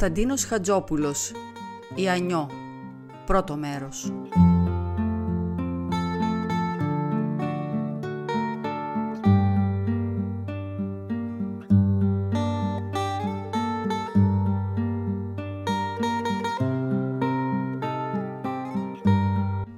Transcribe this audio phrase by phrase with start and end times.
[0.00, 1.32] Κωνσταντίνος Χατζόπουλος
[1.94, 2.50] Η Ανιώ
[3.26, 4.12] Πρώτο μέρος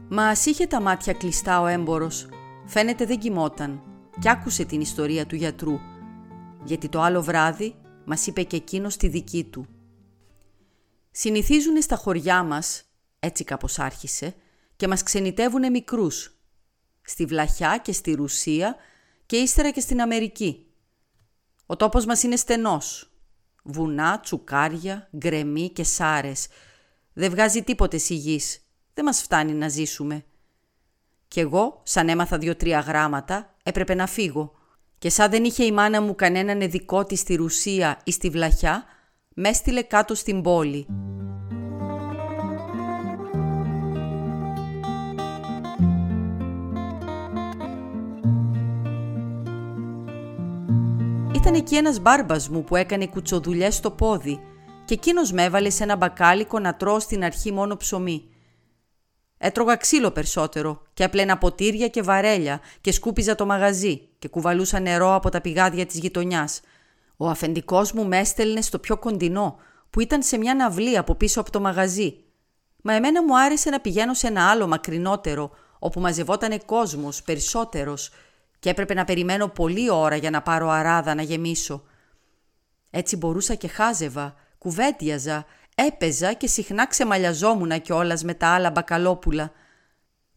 [0.09, 2.29] Μας ας είχε τα μάτια κλειστά ο έμπορος.
[2.65, 3.83] Φαίνεται δεν κοιμόταν
[4.19, 5.79] και άκουσε την ιστορία του γιατρού.
[6.65, 9.67] Γιατί το άλλο βράδυ μας είπε και εκείνος τη δική του.
[11.15, 12.85] Συνηθίζουν στα χωριά μας,
[13.19, 14.35] έτσι κάπως άρχισε,
[14.77, 16.37] και μας ξενιτεύουνε μικρούς.
[17.03, 18.77] Στη Βλαχιά και στη Ρουσία
[19.27, 20.67] και ύστερα και στην Αμερική.
[21.67, 23.11] Ο τόπος μας είναι στενός.
[23.63, 26.47] Βουνά, τσουκάρια, γκρεμί και σάρες.
[27.13, 28.61] Δεν βγάζει τίποτε σιγής.
[28.95, 30.25] Δεν μας φτάνει να ζήσουμε.
[31.29, 34.55] Κι εγώ, σαν έμαθα δύο-τρία γράμματα, έπρεπε να φύγω.
[34.99, 38.85] Και σαν δεν είχε η μάνα μου κανέναν ειδικό της στη Ρουσία ή στη Βλαχιά,
[39.35, 40.87] με έστειλε κάτω στην πόλη.
[51.35, 54.41] Ήταν εκεί ένας μπάρμπας μου που έκανε κουτσοδουλειές στο πόδι
[54.85, 58.27] και εκείνος με έβαλε σε ένα μπακάλικο να τρώω στην αρχή μόνο ψωμί.
[59.39, 65.15] Έτρωγα ξύλο περισσότερο και έπλαινα ποτήρια και βαρέλια και σκούπιζα το μαγαζί και κουβαλούσα νερό
[65.15, 66.61] από τα πηγάδια της γειτονιάς.
[67.23, 69.57] Ο αφεντικός μου με έστελνε στο πιο κοντινό
[69.91, 72.25] που ήταν σε μια ναυλή από πίσω από το μαγαζί.
[72.83, 78.11] Μα εμένα μου άρεσε να πηγαίνω σε ένα άλλο μακρινότερο όπου μαζευότανε κόσμος περισσότερος
[78.59, 81.83] και έπρεπε να περιμένω πολλή ώρα για να πάρω αράδα να γεμίσω.
[82.91, 89.53] Έτσι μπορούσα και χάζευα, κουβέντιαζα Έπαιζα και συχνά ξεμαλιαζόμουνα κιόλας με τα άλλα μπακαλόπουλα.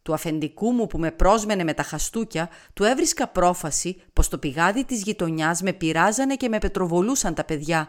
[0.06, 4.86] Του αφεντικού μου που με πρόσμενε με τα χαστούκια, του έβρισκα πρόφαση πως το πηγάδι
[4.86, 7.88] της γειτονιάς με πειράζανε και με πετροβολούσαν τα παιδιά.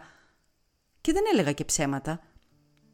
[1.00, 2.20] Και δεν έλεγα και ψέματα.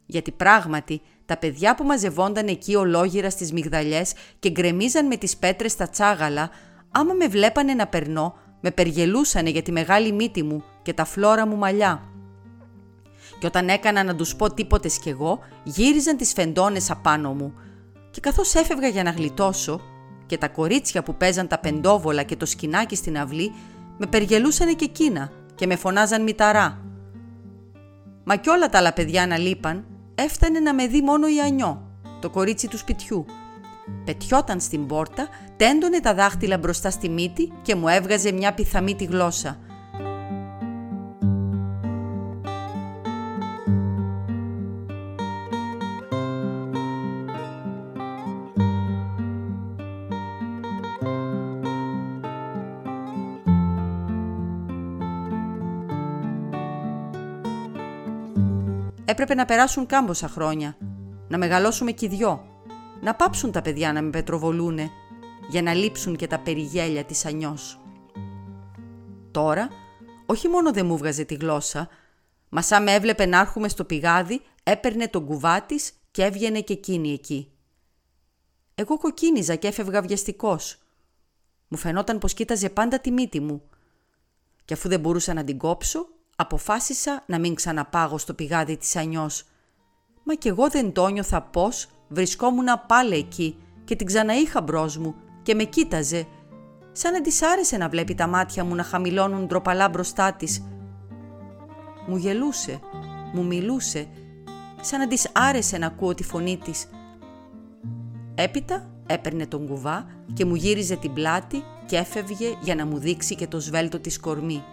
[0.05, 5.75] Γιατί πράγματι τα παιδιά που μαζευόνταν εκεί ολόγυρα στις μυγδαλιές και γκρεμίζαν με τις πέτρες
[5.75, 6.49] τα τσάγαλα,
[6.91, 11.47] άμα με βλέπανε να περνώ, με περγελούσανε για τη μεγάλη μύτη μου και τα φλόρα
[11.47, 12.07] μου μαλλιά
[13.39, 17.53] και όταν έκανα να τους πω τίποτες κι εγώ, γύριζαν τις φεντόνες απάνω μου.
[18.13, 19.81] Και καθώς έφευγα για να γλιτώσω,
[20.25, 23.53] και τα κορίτσια που παίζαν τα πεντόβολα και το σκινάκι στην αυλή,
[23.97, 26.81] με περγελούσαν και εκείνα και με φωνάζαν μηταρά.
[28.23, 29.85] Μα κι όλα τα άλλα παιδιά να λείπαν,
[30.15, 31.91] έφτανε να με δει μόνο η Ανιώ,
[32.21, 33.25] το κορίτσι του σπιτιού.
[34.05, 39.57] Πετιόταν στην πόρτα, τέντωνε τα δάχτυλα μπροστά στη μύτη και μου έβγαζε μια πιθαμίτη γλώσσα–
[59.13, 60.77] Έπρεπε να περάσουν κάμποσα χρόνια,
[61.27, 62.45] να μεγαλώσουμε κι δυο,
[63.01, 64.89] να πάψουν τα παιδιά να με πετροβολούνε,
[65.49, 67.79] για να λείψουν και τα περιγέλια της ανιός.
[69.31, 69.67] Τώρα,
[70.25, 71.89] όχι μόνο δεν μου βγαζε τη γλώσσα,
[72.49, 76.73] μα σαν με έβλεπε να έρχομαι στο πηγάδι, έπαιρνε τον κουβά της και έβγαινε και
[76.73, 77.51] εκείνη εκεί.
[78.75, 80.77] Εγώ κοκκίνιζα και έφευγα βιαστικός.
[81.67, 83.63] Μου φαινόταν πως κοίταζε πάντα τη μύτη μου.
[84.65, 89.43] Και αφού δεν μπορούσα να την κόψω, αποφάσισα να μην ξαναπάγω στο πηγάδι της Ανιός.
[90.23, 95.15] Μα κι εγώ δεν το νιώθα πώς βρισκόμουν πάλι εκεί και την ξαναείχα μπρος μου
[95.43, 96.27] και με κοίταζε,
[96.91, 100.63] σαν να της άρεσε να βλέπει τα μάτια μου να χαμηλώνουν ντροπαλά μπροστά της.
[102.07, 102.79] Μου γελούσε,
[103.33, 104.07] μου μιλούσε,
[104.81, 106.89] σαν να της άρεσε να ακούω τη φωνή της.
[108.35, 113.35] Έπειτα έπαιρνε τον κουβά και μου γύριζε την πλάτη και έφευγε για να μου δείξει
[113.35, 114.63] και το σβέλτο της κορμί.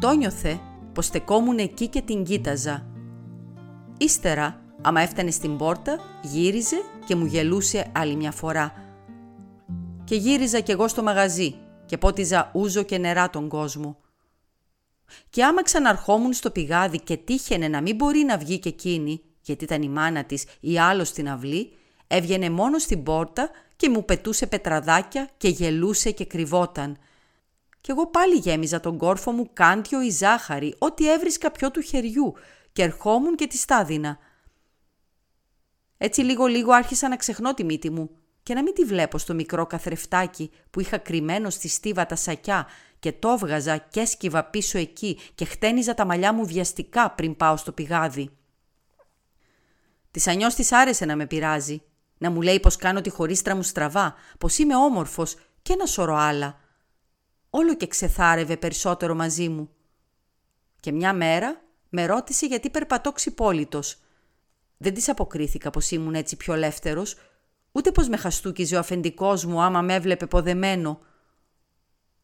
[0.00, 0.60] Το νιώθε
[0.94, 2.86] πως στεκόμουν εκεί και την κοίταζα.
[3.98, 6.76] Ύστερα, άμα έφτανε στην πόρτα, γύριζε
[7.06, 8.72] και μου γελούσε άλλη μια φορά.
[10.04, 11.54] Και γύριζα κι εγώ στο μαγαζί
[11.86, 13.96] και πότιζα ούζο και νερά τον κόσμο.
[15.30, 19.64] Και άμα ξαναρχόμουν στο πηγάδι και τύχαινε να μην μπορεί να βγει και εκείνη, γιατί
[19.64, 21.72] ήταν η μάνα της ή άλλος στην αυλή,
[22.06, 26.96] έβγαινε μόνος στην πόρτα και μου πετούσε πετραδάκια και γελούσε και κρυβόταν–
[27.84, 32.34] κι εγώ πάλι γέμιζα τον κόρφο μου κάντιο ή ζάχαρη, ό,τι έβρισκα πιο του χεριού
[32.72, 34.18] και ερχόμουν και τη στάδινα.
[35.98, 38.10] Έτσι λίγο λίγο άρχισα να ξεχνώ τη μύτη μου
[38.42, 42.66] και να μην τη βλέπω στο μικρό καθρεφτάκι που είχα κρυμμένο στη στίβα τα σακιά
[42.98, 47.56] και το έβγαζα και έσκυβα πίσω εκεί και χτένιζα τα μαλλιά μου βιαστικά πριν πάω
[47.56, 48.30] στο πηγάδι.
[50.10, 51.82] Της ανιώ της άρεσε να με πειράζει,
[52.18, 56.16] να μου λέει πως κάνω τη χωρίστρα μου στραβά, πως είμαι όμορφος και ένα σωρό
[56.16, 56.62] άλλα
[57.56, 59.70] όλο και ξεθάρευε περισσότερο μαζί μου.
[60.80, 63.98] Και μια μέρα Με ρώτησε γιατί περπατώ ξυπόλυτος.
[64.76, 67.16] Δεν της αποκρίθηκα πως ήμουν έτσι πιο ελεύθερος,
[67.72, 71.00] ούτε πως με χαστούκιζε ο αφεντικός μου άμα με έβλεπε ποδεμένο.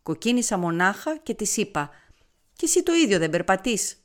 [0.03, 1.91] Κοκκίνησα μονάχα και της είπα
[2.53, 4.05] «Κι εσύ το ίδιο δεν περπατείς»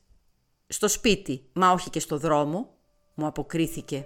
[0.68, 2.78] «Στο σπίτι, μα όχι και στο δρόμο»,
[3.14, 4.06] μου αποκρίθηκε.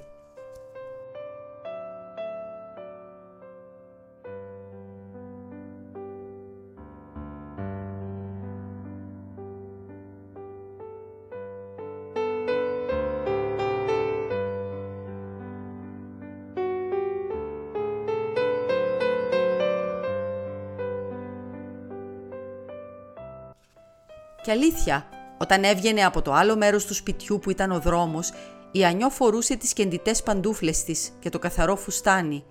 [24.50, 25.06] Και αλήθεια,
[25.38, 28.32] όταν έβγαινε από το άλλο μέρος του σπιτιού που ήταν ο δρόμος,
[28.72, 32.44] η Ανιώ φορούσε τις κεντητές παντούφλες της και το καθαρό φουστάνι.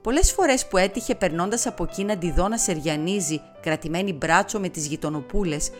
[0.00, 4.68] Πολλές φορές που έτυχε περνώντας από εκεί να τη δω να σεριανίζει, κρατημένη μπράτσο με
[4.68, 5.70] τις γειτονοπούλες,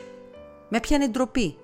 [0.69, 1.57] με πιανε ντροπή.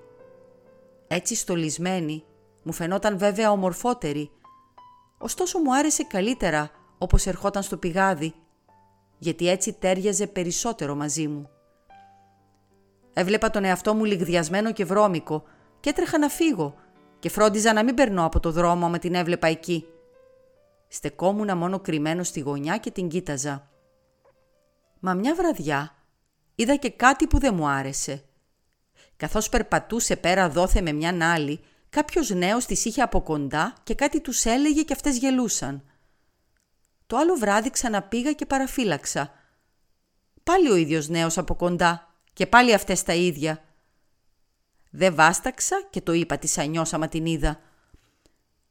[1.07, 2.23] Έτσι στολισμένη,
[2.63, 4.31] μου φαινόταν βέβαια ομορφότερη.
[5.17, 8.33] Ωστόσο μου άρεσε καλύτερα όπως ερχόταν στο πηγάδι,
[9.17, 11.49] γιατί έτσι τέριαζε περισσότερο μαζί μου.
[13.13, 15.43] Έβλεπα τον εαυτό μου λιγδιασμένο και βρώμικο
[15.79, 16.75] και έτρεχα να φύγω
[17.19, 19.85] και φρόντιζα να μην περνώ από το δρόμο με την έβλεπα εκεί.
[20.87, 23.69] Στεκόμουνα μόνο κρυμμένο στη γωνιά και την κοίταζα.
[24.99, 25.95] Μα μια βραδιά
[26.55, 28.23] είδα και κάτι που δεν μου άρεσε.
[29.15, 34.21] Καθώς περπατούσε πέρα δόθε με μιαν άλλη, κάποιος νέος τις είχε από κοντά και κάτι
[34.21, 35.83] τους έλεγε και αυτές γελούσαν.
[37.07, 39.31] Το άλλο βράδυ ξαναπήγα και παραφύλαξα.
[40.43, 43.63] Πάλι ο ίδιος νέος από κοντά και πάλι αυτές τα ίδια.
[44.89, 47.59] Δεν βάσταξα και το είπα της Ανιός άμα την είδα.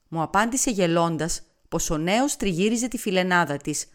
[0.09, 3.87] Μου απάντησε γελώντας πως ο νέος τριγύριζε τη φιλενάδα της.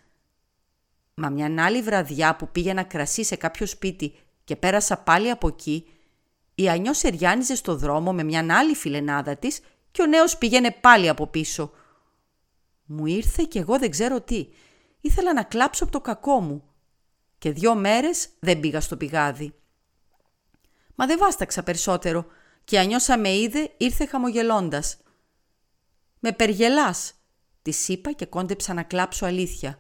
[1.13, 5.87] Μα μια άλλη βραδιά που πήγαινα κρασί σε κάποιο σπίτι και πέρασα πάλι από εκεί,
[6.55, 9.59] η Ανιός σεριάνιζε στο δρόμο με μια άλλη φιλενάδα της
[9.91, 11.71] και ο νέος πήγαινε πάλι από πίσω.
[12.85, 14.47] Μου ήρθε και εγώ δεν ξέρω τι.
[15.01, 16.63] Ήθελα να κλάψω από το κακό μου.
[17.45, 19.53] Και δυο μέρες δεν πήγα στο πηγάδι.
[20.95, 22.25] Μα δεν βάσταξα περισσότερο
[22.63, 24.97] και ανιώσα με είδε ήρθε χαμογελώντας.
[26.19, 27.13] «Με περγελάς»,
[27.61, 29.79] τη είπα και κόντεψα να κλάψω αλήθεια.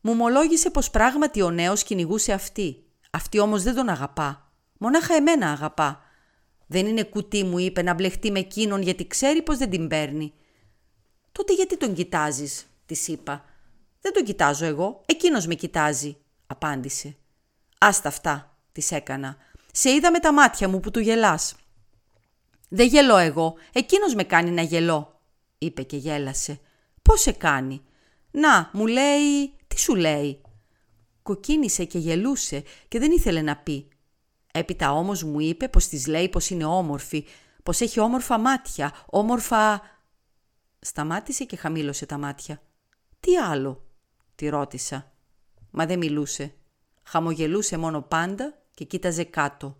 [0.00, 2.84] Μου μολόγησε πως πράγματι ο νέος κυνηγούσε αυτή.
[3.10, 4.52] Αυτή όμως δεν τον αγαπά.
[4.78, 6.02] Μονάχα εμένα αγαπά.
[6.66, 10.32] Δεν είναι κουτί μου είπε να μπλεχτεί με εκείνον γιατί ξέρει πως δεν την παίρνει.
[11.32, 13.51] Τότε γιατί τον κοιτάζεις, τη είπα.
[14.02, 16.16] Δεν τον κοιτάζω εγώ, εκείνος με κοιτάζει,
[16.46, 17.16] απάντησε.
[17.78, 19.36] Άστα αυτά, της έκανα.
[19.72, 21.54] «Σε είδα με τα μάτια μου που του γελάς».
[22.68, 25.20] «Δεν γελώ εγώ, εκείνος με κάνει να γελώ»,
[25.58, 26.60] είπε και γέλασε.
[27.02, 27.82] «Πώς σε κάνει»
[28.30, 30.40] «Να, μου λέει...» «Τι σου λέει»
[31.22, 33.88] Κοκκίνησε και γελούσε και δεν ήθελε να πει.
[34.52, 37.26] Έπειτα όμως μου είπε πως της λέει πως είναι όμορφη,
[37.62, 39.82] πως έχει όμορφα μάτια, όμορφα...
[40.80, 42.62] Σταμάτησε και χαμήλωσε τα μάτια.
[43.20, 43.91] «Τι άλλο»
[44.34, 45.12] τη ρώτησα.
[45.70, 46.54] Μα δεν μιλούσε.
[47.02, 49.76] Χαμογελούσε μόνο πάντα και κοίταζε κάτω.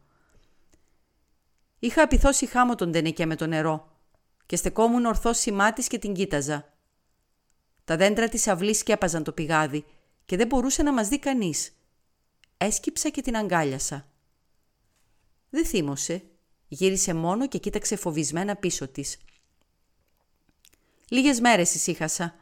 [1.78, 3.96] Είχα απειθώσει χάμω τον Τενεκέ με το νερό
[4.46, 6.72] και στεκόμουν ορθό σημά και την κοίταζα.
[7.84, 9.84] Τα δέντρα της αυλής σκέπαζαν το πηγάδι
[10.24, 11.72] και δεν μπορούσε να μας δει κανείς.
[12.56, 14.06] Έσκυψα και την αγκάλιασα.
[15.50, 16.22] Δεν θύμωσε.
[16.68, 19.18] Γύρισε μόνο και κοίταξε φοβισμένα πίσω της.
[21.08, 22.34] Λίγες μέρες ησύχασα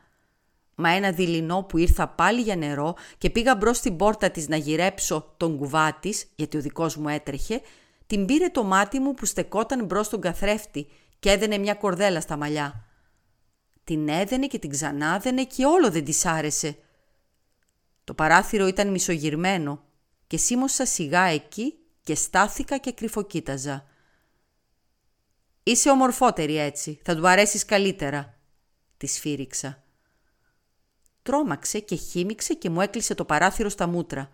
[0.80, 4.56] μα ένα δειλινό που ήρθα πάλι για νερό και πήγα μπρος στην πόρτα της να
[4.56, 7.60] γυρέψω τον κουβά της, γιατί ο δικός μου έτρεχε,
[8.06, 10.86] την πήρε το μάτι μου που στεκόταν μπρος στον καθρέφτη
[11.18, 12.84] και έδαινε μια κορδέλα στα μαλλιά.
[13.84, 16.76] Την έδαινε και την ξανάδαινε και όλο δεν της άρεσε.
[18.04, 19.84] Το παράθυρο ήταν μισογυρμένο
[20.26, 23.84] και σίμωσα σιγά εκεί και στάθηκα και κρυφοκοίταζα.
[25.62, 28.38] «Είσαι ομορφότερη έτσι, θα του αρέσεις καλύτερα»,
[28.96, 29.82] της σφύριξα.
[31.30, 34.30] Τρόμαξε και χύμιξε και μου έκλεισε το παράθυρο στα μούτρα.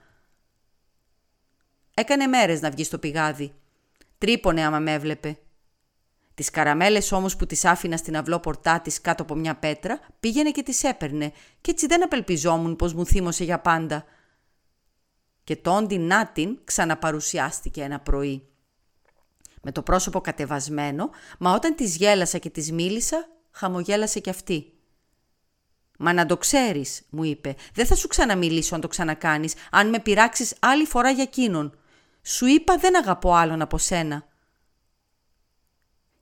[1.94, 3.54] Έκανε μέρες να βγει στο πηγάδι.
[4.18, 5.38] Τρίπονε άμα με έβλεπε.
[6.34, 10.62] Τις καραμέλες όμως που τις άφηνα στην αυλόπορτά της κάτω από μια πέτρα πήγαινε και
[10.62, 14.04] τις έπαιρνε και έτσι δεν απελπιζόμουν πως μου θύμωσε για πάντα.
[15.44, 18.48] Και τόντι να την ξαναπαρουσιάστηκε ένα πρωί.
[19.62, 24.75] Με το πρόσωπο κατεβασμένο, μα όταν της γέλασα και της μίλησα, χαμογέλασε κι αυτή.
[25.96, 29.98] «Μα να το ξέρεις», μου είπε, «δεν θα σου ξαναμιλήσω αν το ξανακάνεις, αν με
[29.98, 31.78] πειράξεις άλλη φορά για εκείνον.
[32.22, 34.26] Σου είπα δεν αγαπώ άλλον από σένα».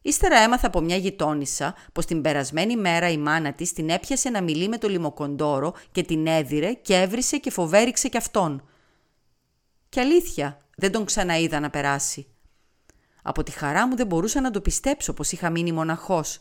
[0.06, 4.42] Ύστερα έμαθα από μια γειτόνισσα πως την περασμένη μέρα η μάνα της την έπιασε να
[4.42, 8.68] μιλεί με το λιμοκοντόρο και την έδιρε και έβρισε και φοβέριξε κι αυτόν.
[9.88, 12.26] Και αλήθεια, δεν τον ξαναείδα να περάσει.
[13.22, 16.40] Από τη χαρά μου δεν μπορούσα να το πιστέψω πως είχα μείνει μοναχός.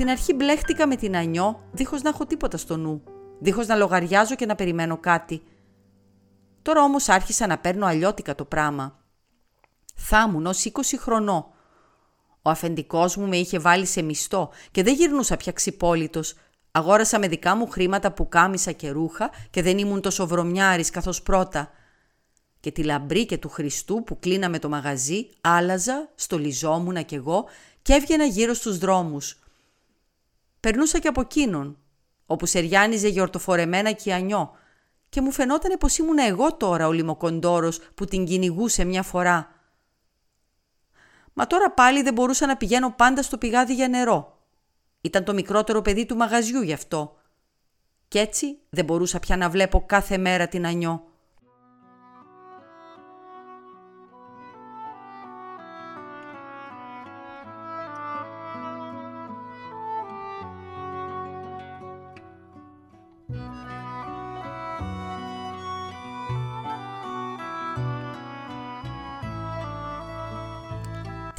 [0.00, 3.02] Στην αρχή μπλέχτηκα με την Ανιό δίχως να έχω τίποτα στο νου,
[3.38, 5.42] δίχως να λογαριάζω και να περιμένω κάτι.
[6.62, 8.98] Τώρα όμως άρχισα να παίρνω αλλιώτικα το πράμα.
[9.94, 11.52] Θα ήμουν ως 20 χρονό.
[12.42, 16.34] Ο αφεντικός μου με είχε βάλει σε μισθό και δεν γυρνούσα πια ξυπόλυτος.
[16.70, 21.22] Αγόρασα με δικά μου χρήματα που κάμισα και ρούχα και δεν ήμουν τόσο βρωμιάρης καθώς
[21.22, 21.70] πρώτα.
[22.60, 27.44] Και τη λαμπρή και του Χριστού που κλείναμε το μαγαζί, άλλαζα, στολιζόμουνα κι εγώ
[27.82, 29.39] και έβγαινα γύρω στους δρόμους.
[30.60, 31.78] Περνούσα και από εκείνον,
[32.26, 34.50] όπου σεριάνιζε γιορτοφορεμένα κιανιό
[35.08, 39.54] και μου φαινόταν πως ήμουν εγώ τώρα ο λιμοκοντόρος που την κυνηγούσε μια φορά.
[41.32, 44.38] Μα τώρα πάλι δεν μπορούσα να πηγαίνω πάντα στο πηγάδι για νερό.
[45.00, 47.16] Ήταν το μικρότερο παιδί του μαγαζιού γι' αυτό.
[48.08, 51.09] Κι έτσι δεν μπορούσα πια να βλέπω κάθε μέρα την Ανιώ.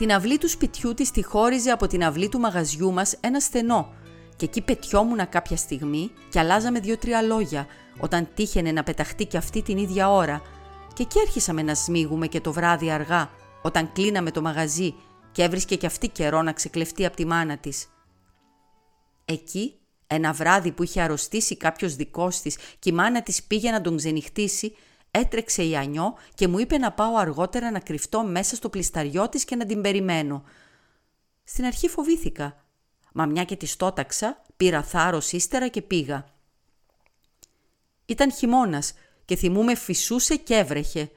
[0.02, 3.94] Την αυλή του σπιτιού της τη χώριζε από την αυλή του μαγαζιού μας ένα στενό
[4.36, 7.68] και εκεί πετιόμουνα κάποια στιγμή και αλλάζαμε δύο-τρία λόγια
[8.00, 10.42] όταν τύχαινε να πεταχτεί και αυτή την ίδια ώρα
[10.94, 13.30] και εκεί έρχισαμε να σμίγουμε και το βράδυ αργά
[13.62, 14.94] όταν κλείναμε το μαγαζί
[15.32, 17.88] και έβρισκε και αυτή καιρό να ξεκλεφτεί από τη μάνα της.
[19.26, 19.74] Εκεί,
[20.08, 23.98] ένα βράδυ που είχε αρρωστήσει κάποιος δικός της και η μάνα της πήγε να τον
[23.98, 24.76] ξενυχτήσει,
[25.12, 29.46] Έτρεξε η Ανιό και μου είπε να πάω αργότερα να κρυφτώ μέσα στο πλισταριό της
[29.46, 30.44] και να την περιμένω.
[31.44, 32.66] Στην αρχή φοβήθηκα,
[33.14, 36.26] μα μια και της τόταξα, πήρα θάρρος ύστερα και πήγα.
[38.06, 38.94] Ήταν χειμώνας
[39.26, 41.12] και θυμούμε φυσούσε και έβρεχε.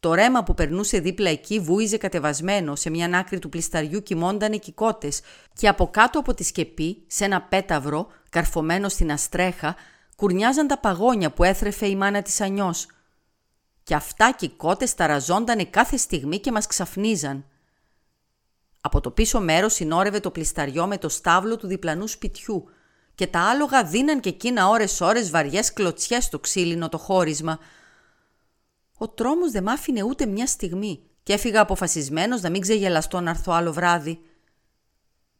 [0.00, 5.20] Το ρέμα που περνούσε δίπλα εκεί βούιζε κατεβασμένο, σε μια άκρη του πλισταριού κοιμόντανε κικότες
[5.54, 9.76] και από κάτω από τη σκεπή, σε ένα πέταυρο, καρφωμένο στην αστρέχα,
[10.16, 12.86] κουρνιάζαν τα παγόνια που έθρεφε η μάνα της Ανιός
[13.84, 17.44] και αυτά και οι κότες ταραζόντανε κάθε στιγμή και μας ξαφνίζαν.
[18.80, 22.68] Από το πίσω μέρος συνόρευε το πλισταριό με το στάβλο του διπλανού σπιτιού
[23.14, 27.58] και τα άλογα δίναν και εκείνα ώρες-ώρες βαριές κλωτσιές στο ξύλινο το χώρισμα.
[28.98, 33.30] Ο τρόμος δεν μ' άφηνε ούτε μια στιγμή και έφυγα αποφασισμένος να μην ξεγελαστώ να
[33.30, 34.20] έρθω άλλο βράδυ.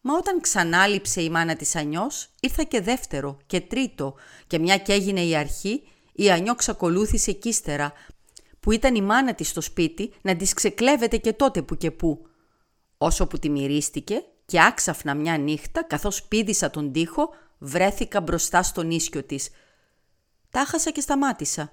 [0.00, 4.14] Μα όταν ξανάλειψε η μάνα της Ανιός, ήρθα και δεύτερο και τρίτο
[4.46, 5.82] και μια και έγινε η αρχή,
[6.12, 7.92] η Ανιό ξακολούθησε κι ύστερα,
[8.64, 12.26] που ήταν η μάνα της στο σπίτι να της ξεκλέβεται και τότε που και που.
[12.98, 17.28] Όσο που τη μυρίστηκε και άξαφνα μια νύχτα καθώς πήδησα τον τοίχο
[17.58, 19.50] βρέθηκα μπροστά στον ίσκιο της.
[20.50, 21.72] Τάχασα και σταμάτησα.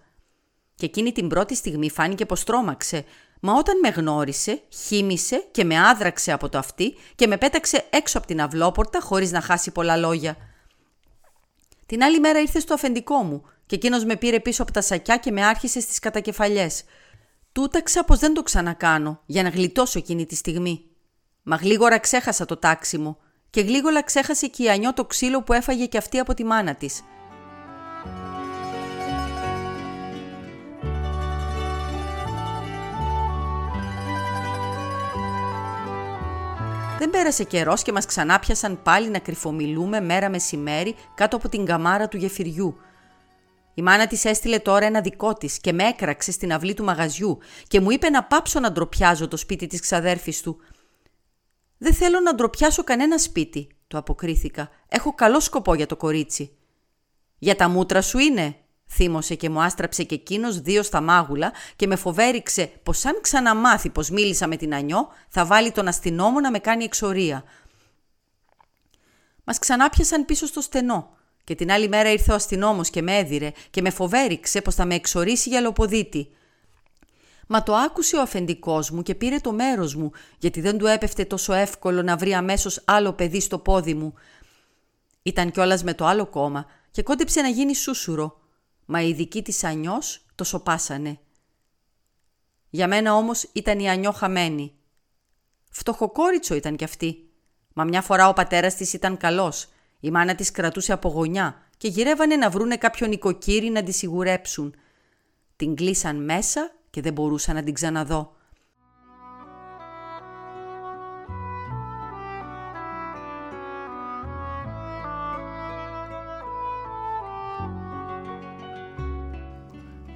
[0.75, 3.05] Και εκείνη την πρώτη στιγμή φάνηκε πως τρόμαξε,
[3.41, 8.17] μα όταν με γνώρισε, χύμησε και με άδραξε από το αυτί και με πέταξε έξω
[8.17, 10.38] από την αυλόπορτα χωρίς να χάσει πολλά λόγια.
[11.86, 15.17] Την άλλη μέρα ήρθε στο αφεντικό μου και εκείνος με πήρε πίσω από τα σακιά
[15.17, 16.83] και με άρχισε στις κατακεφαλιές.
[17.51, 20.85] Τούταξα πως δεν το ξανακάνω για να γλιτώσω εκείνη τη στιγμή.
[21.43, 23.17] Μα γλίγορα ξέχασα το τάξι μου
[23.49, 26.75] και γλίγορα ξέχασε και η Ανιώ το ξύλο που έφαγε και αυτή από τη μάνα
[26.75, 27.01] της.
[36.99, 42.07] Δεν πέρασε καιρός και μας ξανάπιασαν πάλι να κρυφομιλούμε μέρα μεσημέρι κάτω από την καμάρα
[42.07, 42.77] του γεφυριού,
[43.81, 47.38] η μάνα της έστειλε τώρα ένα δικό της και με έκραξε στην αυλή του μαγαζιού
[47.67, 50.57] και μου είπε να πάψω να ντροπιάζω το σπίτι της ξαδέρφης του.
[51.77, 54.69] Δεν θέλω να ντροπιάσω κανένα σπίτι, του αποκρίθηκα.
[54.88, 56.57] Έχω καλό σκοπό για το κορίτσι.
[57.38, 58.55] Για τα μούτρα σου είναι,
[58.88, 63.89] θύμωσε και μου άστραψε και εκείνος δύο στα μάγουλα και με φοβέριξε πως αν ξαναμάθει
[63.89, 67.43] πως μίλησα με την Ανιώ, θα βάλει τον αστυνόμο να με κάνει εξορία.
[69.43, 73.51] Μας ξανάπιασαν πίσω στο στενό και την άλλη μέρα ήρθε ο αστυνόμος και με έδιρε
[73.69, 76.29] και με φοβέριξε πως θα με εξορίσει για λοποδίτη.
[77.48, 81.25] Μα το άκουσε ο αφεντικός μου και πήρε το μέρος μου, γιατί δεν του έπεφτε
[81.25, 84.13] τόσο εύκολο να βρει αμέσως άλλο παιδί στο πόδι μου.
[85.24, 88.39] Ήταν κιόλας με το άλλο κόμμα και κόντεψε να γίνει σούσουρο,
[88.86, 91.19] μα οι δικοί της Ανιός το σοπάσανε.
[92.69, 94.74] Για μένα όμως ήταν η Ανιώ χαμένη.
[95.69, 97.29] Φτωχοκόριτσο ήταν κι αυτή.
[97.74, 99.67] Μα μια φορά ο πατέρας της ήταν καλός
[100.03, 104.75] Η μάνα της κρατούσε από γωνιά και γυρεύανε να βρούνε κάποιον νοικοκύρη να τη σιγουρέψουν.
[105.55, 108.36] Την κλείσαν μέσα και δεν μπορούσα να την ξαναδώ.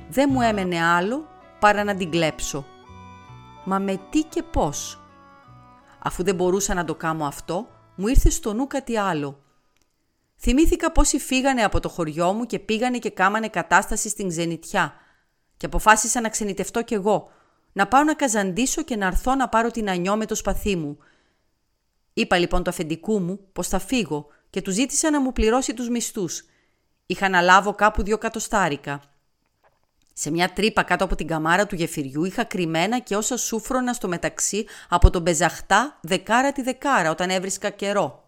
[0.09, 1.27] Δεν μου έμενε άλλο
[1.59, 2.65] παρά να την κλέψω.
[3.63, 4.99] Μα με τι και πώς.
[5.99, 9.39] Αφού δεν μπορούσα να το κάνω αυτό, μου ήρθε στο νου κάτι άλλο.
[10.47, 14.93] Θυμήθηκα πόσοι φύγανε από το χωριό μου και πήγανε και κάμανε κατάσταση στην ξενιτιά
[15.57, 17.31] και αποφάσισα να ξενιτευτώ κι εγώ,
[17.73, 20.97] να πάω να καζαντήσω και να έρθω να πάρω την ανιό με το σπαθί μου.
[22.13, 25.89] Είπα λοιπόν το αφεντικού μου πως θα φύγω και του ζήτησα να μου πληρώσει τους
[25.89, 26.45] μισθούς.
[27.05, 29.01] Είχα να λάβω κάπου δυο κατοστάρικα.
[30.13, 34.07] Σε μια τρύπα κάτω από την καμάρα του γεφυριού είχα κρυμμένα και όσα σούφρωνα στο
[34.07, 38.24] μεταξύ από τον πεζαχτά δεκάρα τη δεκάρα όταν έβρισκα καιρό.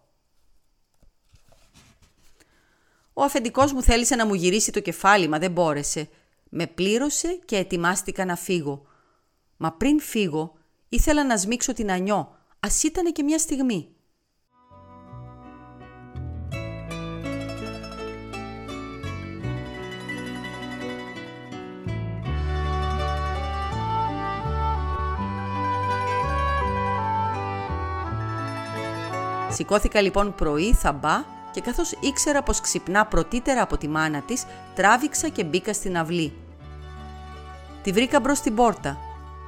[3.18, 6.08] Ο αφεντικός μου θέλησε να μου γυρίσει το κεφάλι, μα δεν μπόρεσε.
[6.48, 8.82] Με πλήρωσε και ετοιμάστηκα να φύγω.
[9.56, 10.52] Μα πριν φύγω,
[10.88, 13.88] ήθελα να σμίξω την ανιό, ας ήταν και μια στιγμή.
[29.50, 35.28] Σηκώθηκα λοιπόν πρωί, θαμπά και καθώς ήξερα πως ξυπνά πρωτύτερα από τη μάνα της, τράβηξα
[35.28, 36.36] και μπήκα στην αυλή.
[37.82, 38.98] Τη βρήκα μπρος στην πόρτα.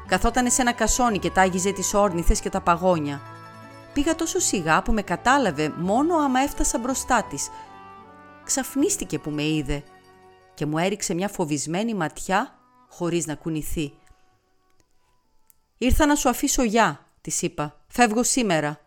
[0.07, 3.21] Καθότανε σε ένα κασόνι και τάγιζε τις όρνηθες και τα παγόνια.
[3.93, 7.49] Πήγα τόσο σιγά που με κατάλαβε μόνο άμα έφτασα μπροστά της.
[8.45, 9.83] Ξαφνίστηκε που με είδε
[10.55, 12.59] και μου έριξε μια φοβισμένη ματιά
[12.89, 13.93] χωρίς να κουνηθεί.
[15.79, 17.81] «Ήρθα να σου αφήσω γεια», της είπα.
[17.89, 18.81] «Φεύγω σήμερα».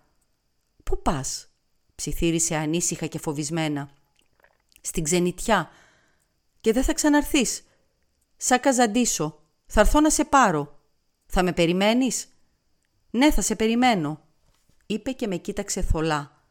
[0.83, 1.52] «Πού πας»
[2.03, 3.89] ψιθύρισε ανήσυχα και φοβισμένα.
[4.81, 5.69] «Στην ξενιτιά.
[6.61, 7.63] Και δεν θα ξαναρθείς.
[8.37, 9.39] Σα καζαντήσω.
[9.65, 10.79] Θα έρθω να σε πάρω.
[11.25, 12.27] Θα με περιμένεις»
[13.09, 14.21] «Ναι, θα σε περιμένω»,
[14.85, 16.45] είπε και με κοίταξε θολά.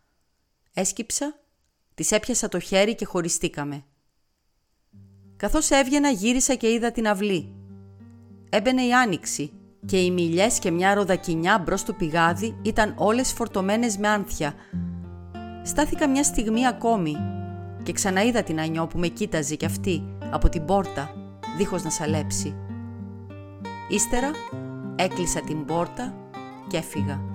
[0.75, 1.41] Έσκυψα,
[1.95, 3.85] της έπιασα το χέρι και χωριστήκαμε.
[5.37, 7.55] Καθώς έβγαινα γύρισα και είδα την αυλή.
[8.51, 9.53] Έμπαινε η άνοιξη
[9.87, 14.55] και οι μιλιές και μια ροδακινιά μπρος στο πηγάδι ήταν όλες φορτωμένες με άνθια.
[15.63, 17.17] Στάθηκα μια στιγμή ακόμη
[17.83, 21.11] και ξαναείδα την Ανιώ που με κοίταζε κι αυτή από την πόρτα
[21.57, 22.55] δίχως να σαλέψει.
[23.89, 24.31] Ύστερα
[24.97, 26.15] έκλεισα την πόρτα
[26.69, 27.32] και έφυγα.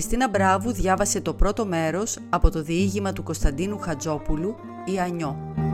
[0.00, 5.69] Χριστίνα Μπράβου διάβασε το πρώτο μέρος από το διήγημα του Κωνσταντίνου Χατζόπουλου «Η Ανιώ».